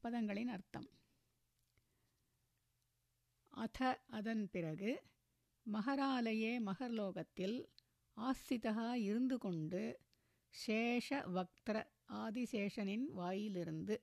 பதங்களின் 0.03 0.51
அர்த்தம் 0.51 0.87
அத 3.53 3.79
அதன் 4.09 4.43
பிறகு 4.49 4.91
மகராலயே 5.65 6.53
மகர்லோகத்தில் 6.67 7.57
ஆஸ்திதா 8.17 8.75
இருந்து 9.07 9.37
கொண்டு 9.37 9.83
சேஷ 10.53 11.09
வக்திர 11.29 11.77
ஆதிசேஷனின் 12.19 13.07
வாயிலிருந்து 13.13 13.97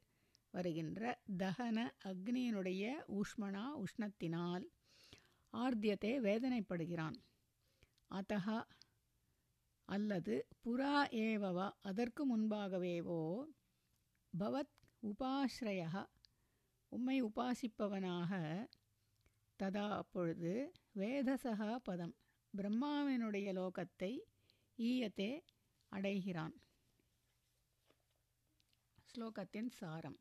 வருகின்ற 0.54 1.02
தகன 1.38 1.78
அக்னியினுடைய 2.06 2.84
ஊஷ்மணா 3.16 3.64
உஷ்ணத்தினால் 3.82 4.66
ஆர்த்தியத்தை 5.52 6.12
வேதனைப்படுகிறான் 6.20 7.18
அத்தக 8.13 8.47
அல்லது 9.89 10.35
புறா 10.63 10.93
ஏவவ 11.21 11.57
அதற்கு 11.81 12.23
முன்பாகவேவோ 12.27 13.21
பவத் 14.33 14.75
உபாஸ்ரய 15.03 15.83
உம்மை 16.91 17.17
உபாசிப்பவனாக 17.23 18.31
ததா 19.59 19.87
அப்பொழுது 19.97 20.51
வேதசகா 20.95 21.77
பதம் 21.83 22.13
பிரம்மாவினுடைய 22.53 23.47
லோகத்தை 23.53 24.11
ஈயத்தே 24.79 25.31
அடைகிறான். 25.91 26.55
ஸ்லோகத்தின் 29.07 29.69
சாரம். 29.69 30.19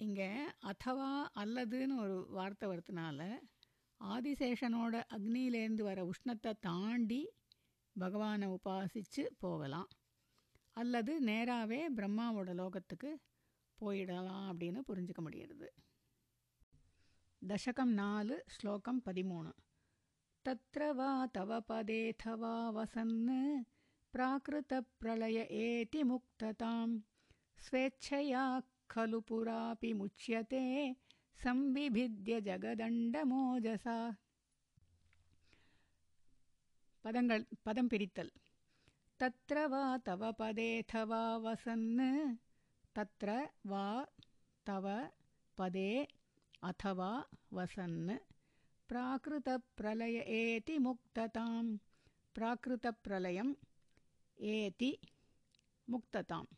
இங்கே 0.00 0.28
அதவா 0.62 1.10
அல்லதுன்னு 1.34 1.96
ஒரு 2.00 2.16
வார்த்தை 2.30 2.68
வருத்தினால 2.68 3.20
ஆதிசேஷனோட 4.01 4.95
அக்னியிலேருந்து 5.09 5.83
வர 5.83 5.99
உஷ்ணத்தை 6.05 6.51
தாண்டி 6.59 7.21
பகவானை 7.95 8.47
உபாசித்து 8.47 9.23
போகலாம் 9.37 9.91
அல்லது 10.77 11.13
நேராகவே 11.21 11.81
பிரம்மாவோட 11.89 12.49
லோகத்துக்கு 12.53 13.11
போயிடலாம் 13.79 14.47
அப்படின்னு 14.51 14.81
புரிஞ்சுக்க 14.89 15.21
முடிகிறது 15.21 15.69
தசகம் 17.41 17.93
நாலு 17.93 18.35
ஸ்லோகம் 18.47 19.01
பதிமூணு 19.05 19.53
तत्र 20.45 20.91
वा 20.91 21.11
तव 21.35 21.51
पदेऽथ 21.69 22.23
वा 22.41 22.55
वसन् 22.69 23.13
प्राकृतप्रलय 24.13 25.37
एति 25.59 26.01
मुक्ततां 26.03 26.87
स्वेच्छया 27.57 28.43
खलु 28.89 29.19
पुरापि 29.21 29.91
मुच्यते 29.93 30.61
संविभिद्य 31.44 32.40
जगदण्डमोजसा 32.46 33.96
पदङ्गल् 37.04 37.44
पदं 37.66 37.86
पिरित्तल् 37.92 38.30
तत्र 39.20 39.66
वा 39.72 39.82
तव 40.06 40.22
पदेऽथ 40.40 40.92
वा 41.10 41.22
वसन् 41.44 41.86
तत्र 42.96 43.38
वा 43.72 43.84
तव 44.66 44.86
पदे 45.58 45.88
अथवा 46.70 47.10
वसन् 47.58 47.98
प्राकृतप्रलय 48.88 50.16
एति 50.42 50.78
मुक्ततां 50.86 51.64
प्राकृतप्रलयम् 52.36 53.54
एति 54.54 54.90
मुक्तताम् 55.88 56.54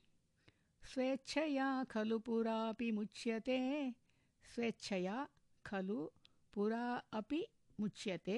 स्वेच्छया 0.93 1.73
खलु 1.93 2.19
पुरापि 2.27 2.91
मुच्यते 2.99 3.59
स्वेच्छया 4.52 5.18
खलु 5.66 6.00
पुरा 6.54 6.84
अपि 7.14 7.42
मुच्यते 7.80 8.38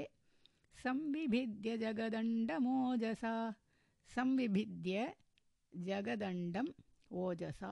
संविभिद्य 0.78 1.78
जगदण्डमोजसा 1.78 3.34
संविभिद्य 4.10 4.94
ஜகதண்டம் 5.74 6.70
ஓஜசா 7.16 7.70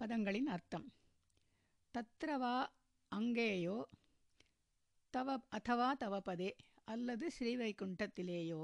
பதங்களின் 0.00 0.46
அர்த்தம் 0.46 0.84
தத்ரவா 1.94 2.52
அங்கேயோ 3.12 3.78
தவ 5.14 5.34
அதவா 5.50 5.88
தவபதே 6.02 6.50
அல்லது 6.84 7.26
ஸ்ரீவைகுண்டத்திலேயோ 7.36 8.62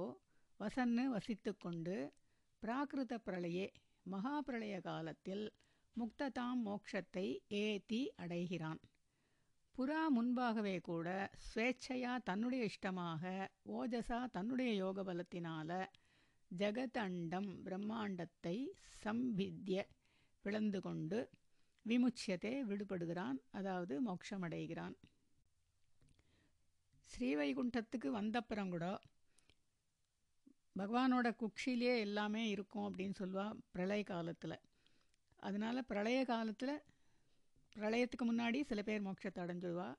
வசன்னு 0.61 1.05
வசித்து 1.07 1.53
கொண்டு 1.57 1.97
பிராகிருத 2.63 3.19
பிரளயே 3.27 3.67
மகாபிரளய 4.07 4.77
காலத்தில் 4.81 5.45
முக்ததாம் 5.98 6.62
மோக்ஷத்தை 6.66 7.28
ஏத்தி 7.48 8.12
அடைகிறான். 8.16 8.82
புறா 9.76 10.02
முன்பாகவே 10.10 10.82
கூட 10.82 11.08
ஸ்வேச்சையா 11.46 12.14
தன்னுடைய 12.24 12.64
இஷ்டமாக 12.64 13.24
ஓஜசா 13.72 14.20
தன்னுடைய 14.32 14.72
யோக 14.74 15.04
பலத்தினால 15.04 15.70
ஜெகதண்டம் 16.52 17.50
பிரம்மாண்டத்தை 17.64 18.58
சம்பித்ய 19.04 19.84
பிளந்து 20.46 20.82
கொண்டு 20.82 21.20
விமுச்சியத்தை 21.86 22.54
விடுபடுகிறான் 22.64 23.38
அதாவது 23.52 24.02
மோட்சமடைகிறான் 24.02 24.96
ஸ்ரீவைகுண்டத்துக்கு 27.12 28.10
வந்தப்புறம் 28.12 28.70
கூட 28.70 28.86
பகவானோட 30.76 31.28
குக்ஷிலே 31.40 31.96
எல்லாமே 32.00 32.44
இருக்கும் 32.50 32.86
அப்படின்னு 32.90 33.16
சொல்லுவா 33.20 33.48
பிரளய 33.72 34.04
காலத்தில் 34.04 34.58
அதனால் 35.44 35.86
பிரளய 35.86 36.26
காலத்தில் 36.26 36.76
பிரளயத்துக்கு 37.76 38.26
முன்னாடி 38.30 38.60
சில 38.64 38.82
பேர் 38.82 39.06
மோட்சத்தை 39.06 39.40
அடைஞ்சிடுவா. 39.44 39.90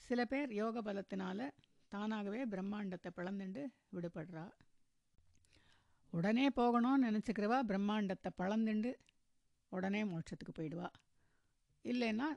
சில 0.00 0.24
பேர் 0.24 0.52
யோக 0.52 0.80
பலத்தினால 0.80 1.48
தானாகவே 1.88 2.40
பிரம்மாண்டத்தை 2.46 3.10
பிளந்துண்டு 3.16 3.62
விடுபடுறா. 3.94 4.46
உடனே 6.12 6.46
போகணும்னு 6.48 7.06
நினச்சிக்கிறவா 7.08 7.58
பிரம்மாண்டத்தை 7.68 8.30
பழந்துண்டு 8.38 8.92
உடனே 9.72 10.04
மோட்சத்துக்கு 10.04 10.54
போயிடுவா. 10.58 10.88
இல்லைன்னா 11.84 12.28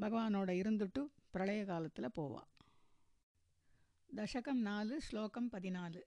பகவானோட 0.00 0.50
இருந்துட்டு 0.62 1.02
பிரளய 1.30 1.64
காலத்தில் 1.64 2.14
போவா. 2.18 2.42
தசகம் 4.10 4.62
நாலு 4.68 5.00
ஸ்லோகம் 5.00 5.48
பதினாலு. 5.52 6.00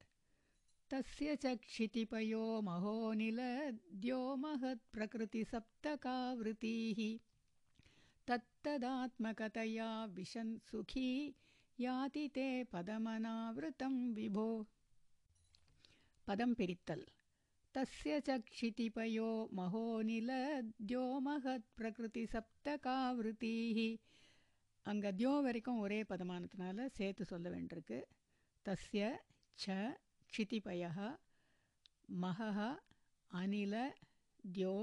तस्य 0.91 1.29
च 1.43 1.45
क्षितिपयो 1.65 2.45
महोनिलद्यो 2.69 4.21
महत्प्रकृतिसप्तकावृतीः 4.45 7.01
तत्तदात्मकतया 8.29 9.91
विशन् 10.19 10.53
सुखी 10.71 11.11
याति 11.79 12.25
ते 12.37 12.47
पदमनावृतं 12.73 13.95
विभो 14.19 14.49
पदं 16.27 16.51
पिरित्तल् 16.61 17.05
तस्य 17.75 18.11
च 18.29 18.31
क्षितिपयो 18.53 19.31
महोनिलद्यो 19.61 21.05
महत्प्रकृतिसप्तकावृतीः 21.29 23.79
அங்கே 24.87 25.11
தியோ 25.19 25.33
வரைக்கும் 25.47 25.81
ஒரே 25.85 25.99
பதமானதுனால 26.13 26.87
சேர்த்து 26.97 27.25
சொல்ல 27.33 27.47
வேண்டியிருக்கு 27.55 27.99
தஸ்ய 28.67 29.03
ச 29.59 29.67
क्षितिपयः 30.30 30.98
महः 32.24 32.60
अनिल 33.32 33.76
द्यो 34.56 34.76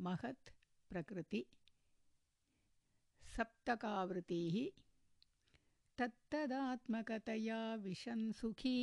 महत् 0.00 0.50
प्रकृति। 0.90 1.44
सप्तकावृतीः 3.36 4.56
तत्तदात्मकतया 5.98 7.60
विशन् 7.84 8.32
सुखी 8.32 8.78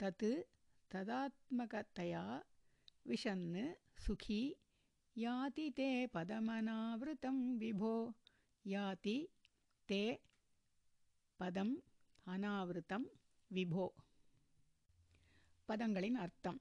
तत् 0.00 0.24
तदात्मकतया 0.92 2.24
विशन् 3.06 3.46
सुखी। 4.06 4.42
याति 5.16 5.70
ते 5.76 5.88
पदमनावृतं 6.14 7.38
विभो 7.58 7.94
याति 8.66 9.16
ते 9.88 10.02
पदम् 11.40 11.74
अनावृतं 12.34 13.04
विभो। 13.50 13.86
பதங்களின் 15.72 16.14
அர்த்தம். 16.14 16.60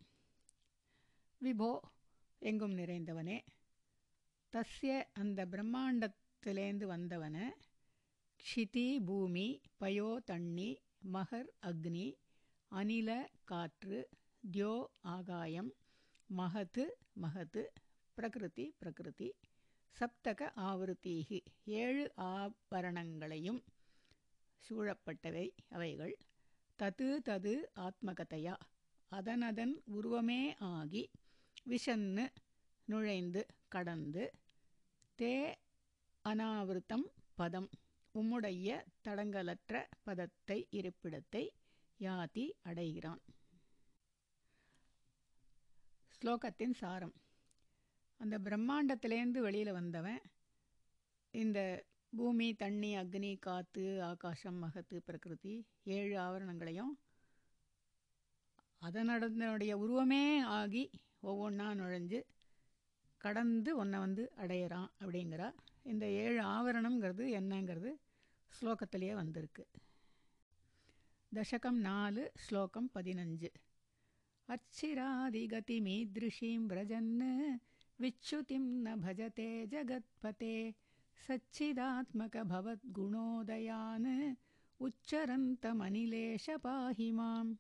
விபோ 1.44 1.80
எங்கும் 2.40 2.78
நிறைந்தவனே. 2.78 3.42
தஸ்ய 4.54 5.04
அந்த 5.14 5.46
பிரம்மாண்டத்திலேந்து 5.46 6.86
வந்தவன. 6.86 7.50
க்ஷிதி 8.40 9.04
பூமி 9.06 9.62
பயோ 9.80 10.18
தண்ணி 10.24 10.82
மகர் 11.00 11.54
அக்னி 11.62 12.16
அனில 12.72 13.28
காற்று 13.44 14.10
தியோ 14.52 14.90
ஆகாயம் 15.02 15.74
மகத்து 16.26 16.86
மகத்து 17.14 17.64
பிரகிருதி 18.14 18.76
பிரகிருதி 18.78 19.34
சப்தக 20.00 20.52
ஆவருத்தீகி. 20.56 21.46
ஏழு 21.66 22.12
ஆபரணங்களையும் 22.18 23.64
சூழப்பட்டவை 24.70 25.52
அவைகள். 25.70 26.18
தது 26.80 27.20
தது 27.26 27.64
ஆத்மகதையா. 27.76 28.56
அதனதன் 29.12 29.74
உருவமே 29.86 30.56
ஆகி 30.58 31.04
விஷன்னு 31.70 32.26
நுழைந்து 32.88 33.42
கடந்து 33.68 34.24
தே 35.20 35.34
அனாவிருத்தம் 36.26 37.06
பதம். 37.36 37.70
உம்முடைய 38.16 38.70
தடங்கலற்ற 39.08 39.76
பதத்தை 40.04 40.68
இருப்பிடத்தை 40.72 41.44
யாதி 42.00 42.46
அடைகிறான். 42.62 43.22
ஸ்லோகத்தின் 46.16 46.74
சாரம். 46.74 47.16
அந்த 48.20 48.40
பிரம்மாண்டத்திலேருந்து 48.40 49.40
வெளியில் 49.40 49.72
வந்தவன் 49.72 50.22
இந்த 51.34 51.60
பூமி 52.18 52.48
தண்ணி 52.54 52.96
அக்னி 52.96 53.40
காற்று 53.40 54.02
ஆகாசம் 54.02 54.60
மகத்து 54.64 54.98
பிரகிருதி 55.02 55.54
ஏழு 55.84 56.16
ஆவரணங்களையும் 56.18 56.92
அதனுடைய 58.82 59.78
உருவமே 59.78 60.40
ஆகி 60.40 60.90
ஒவ்வொன்றா 61.24 61.80
நுழைஞ்சு 61.80 62.24
கடந்து 63.22 63.78
ஒன்றை 63.78 64.00
வந்து 64.00 64.32
அடையிறான் 64.38 64.90
அப்படிங்கிறா. 65.00 65.54
இந்த 65.84 66.06
ஏழு 66.24 66.44
ஆவரணம்ங்கிறது 66.44 67.40
என்னங்கிறது 67.40 67.98
ஸ்லோகத்திலேயே 68.52 69.14
வந்திருக்கு. 69.14 69.68
தசகம் 71.32 71.72
நாலு 71.72 72.32
ஸ்லோகம் 72.36 72.92
பதினஞ்சு. 72.96 73.50
அச்சிராதிகதிமீதிருஷீம் 74.50 76.66
பிரஜன்னு 76.72 77.60
விச்சுதிம் 78.00 78.70
ந 78.86 78.96
பஜதே 79.06 79.68
ஜகத்பதே 79.74 80.74
சச்சிதாத்மக 81.22 82.44
பவத்குணோதயான்னு 82.52 84.36
உச்சரந்த 84.80 85.74
மணிலேஷ 85.82 86.58
பாஹி 86.64 87.12
மாம் 87.12 87.60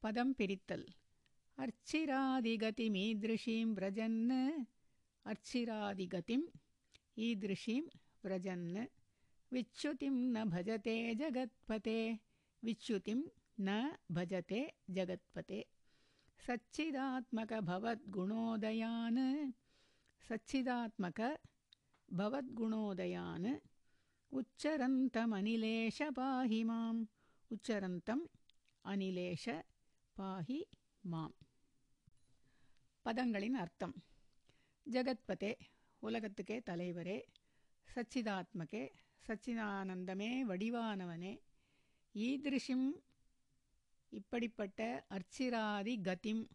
माम् 0.00 0.02
पदं 0.02 0.28
पिरित्तल् 0.38 0.84
अर्चिरादिगतिमीदृशीं 1.62 3.66
व्रजन् 3.76 4.18
अर्चिरादिगतिम् 5.30 6.44
ईदृशीं 7.26 7.84
व्रजन् 8.24 8.66
विच्युतिं 9.52 10.14
न 10.34 10.36
भजते 10.54 10.96
जगत्पते 11.20 11.98
विच्युतिं 12.62 13.20
न 13.66 13.68
भजते 14.16 14.60
जगत्पते 14.96 15.60
सच्चिदात्मकभवद्गुणोदयान् 16.46 19.22
सच्चिदात्मक 20.28 21.20
भवद्गुणोदयान् 22.18 23.48
उच्चरन्तमनिलेश 24.38 25.98
पाहि 26.18 26.60
माम् 26.70 27.00
उच्चरन्तम् 27.50 28.24
அனிலேஷ 28.92 29.44
பாஹி 30.17 30.63
மாம். 31.01 31.35
பதங்களின் 33.05 33.49
அர்த்தம். 33.49 34.03
ஜெகத்பதே 34.91 35.59
உலகத்துக்கே 35.99 36.59
தலைவரே. 36.59 37.21
சச்சிதாத்மகே 37.95 38.91
சச்சிதானந்தமே 39.27 40.43
வடிவானவனே. 40.47 41.41
ஈதிருஷிம் 42.13 42.91
இப்படிப்பட்ட 44.09 45.05
அர்ச்சிராதி 45.09 45.95
கதிம் 46.01 46.49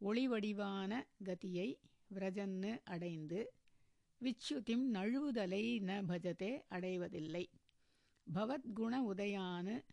ஒளிவடிவான 0.00 1.02
கதியை 1.24 1.76
விரஜன்னு 2.14 2.80
அடைந்து 2.84 3.52
விச்சுதிம் 4.20 4.86
நழுவுதலை 4.92 5.80
ந 5.80 6.02
பஜதே 6.08 6.62
அடைவதில்லை. 6.68 7.50
பவத்குண 8.34 9.02
உதயானு 9.14 9.84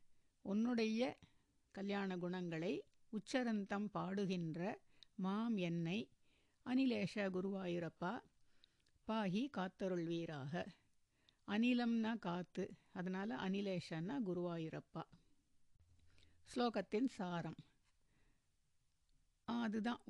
உன்னுடைய 0.42 1.18
கல்யாண 1.72 2.18
குணங்களை 2.18 2.86
உச்சரந்தம் 3.14 3.88
பாடுகின்ற 3.94 4.60
மாம் 5.16 5.58
என்னை. 5.58 6.00
அனிலேஷ 6.66 7.24
குருவாயூரப்பா 7.30 8.14
பாஹி 9.08 9.44
காத்தருள்வீராக 9.58 10.54
அனிலம்னா 11.48 12.20
காத்து 12.20 12.66
அதனால் 12.92 13.30
அனிலேஷன்னா 13.30 14.16
குருவாயூரப்பா. 14.26 15.04
ஸ்லோகத்தின் 16.52 17.08
சாரம். 17.08 17.60
அதுதான். 19.48 20.04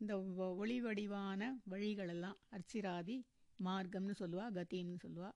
இந்த 0.00 0.14
ஒளி 0.36 0.80
வடிவான 0.80 1.40
வழிகளெல்லாம் 1.64 2.38
அர்ச்சிராதி 2.50 3.16
மார்க்கம்னு 3.64 4.14
சொல்லுவா 4.18 4.46
கத்தின்னு 4.50 4.96
சொல்லுவா. 5.04 5.30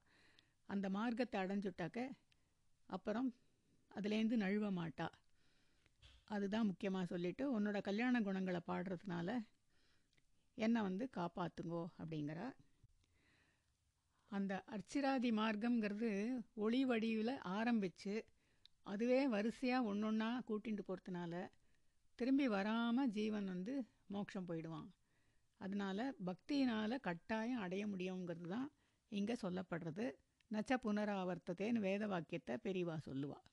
அந்த 0.69 0.89
மார்க்கத்தை 0.89 1.41
அடைஞ்சுட்டாக்க 1.41 1.99
அப்புறம் 2.89 3.29
அதுலேருந்து 3.91 4.37
நழுவ 4.43 4.67
மாட்டா. 4.71 5.07
அதுதான் 6.35 6.67
முக்கியமாக 6.69 7.05
சொல்லிவிட்டு 7.11 7.45
உன்னோட 7.55 7.77
கல்யாண 7.87 8.21
குணங்களை 8.27 8.61
பாடுறதுனால 8.69 9.29
என்னை 10.57 10.79
வந்து 10.87 11.05
காப்பாற்றுங்கோ 11.17 11.83
அப்படிங்கிறா. 11.99 12.47
அந்த 14.31 14.53
அர்ச்சிராதி 14.75 15.29
மார்க்கம்ங்கிறது 15.39 16.09
ஒளி 16.65 16.81
வடிவில் 16.91 17.33
ஆரம்பித்து 17.57 18.13
அதுவே 18.91 19.21
வரிசையாக 19.33 19.87
ஒன்று 19.89 20.07
ஒன்றா 20.09 20.29
கூட்டிகிட்டு 20.49 20.83
போகிறதுனால 20.87 21.33
திரும்பி 22.19 22.47
வராமல் 22.55 23.11
ஜீவன் 23.17 23.47
வந்து 23.53 23.73
மோட்சம் 24.13 24.47
போயிடுவான். 24.49 24.89
அதனால் 25.61 26.03
பக்தியினால் 26.27 27.03
கட்டாயம் 27.07 27.63
அடைய 27.65 27.83
முடியுங்கிறது 27.87 28.49
தான் 28.55 28.69
இங்கே 29.11 29.35
சொல்லப்படுறது. 29.43 30.05
நச்ச 30.51 30.73
புனராவர்த்தத்தேன்னு 30.85 31.85
வேத 31.87 32.03
வாக்கியத்தை 32.13 32.55
பெரிவா 32.65 32.95
சொல்லுவாள் 33.07 33.45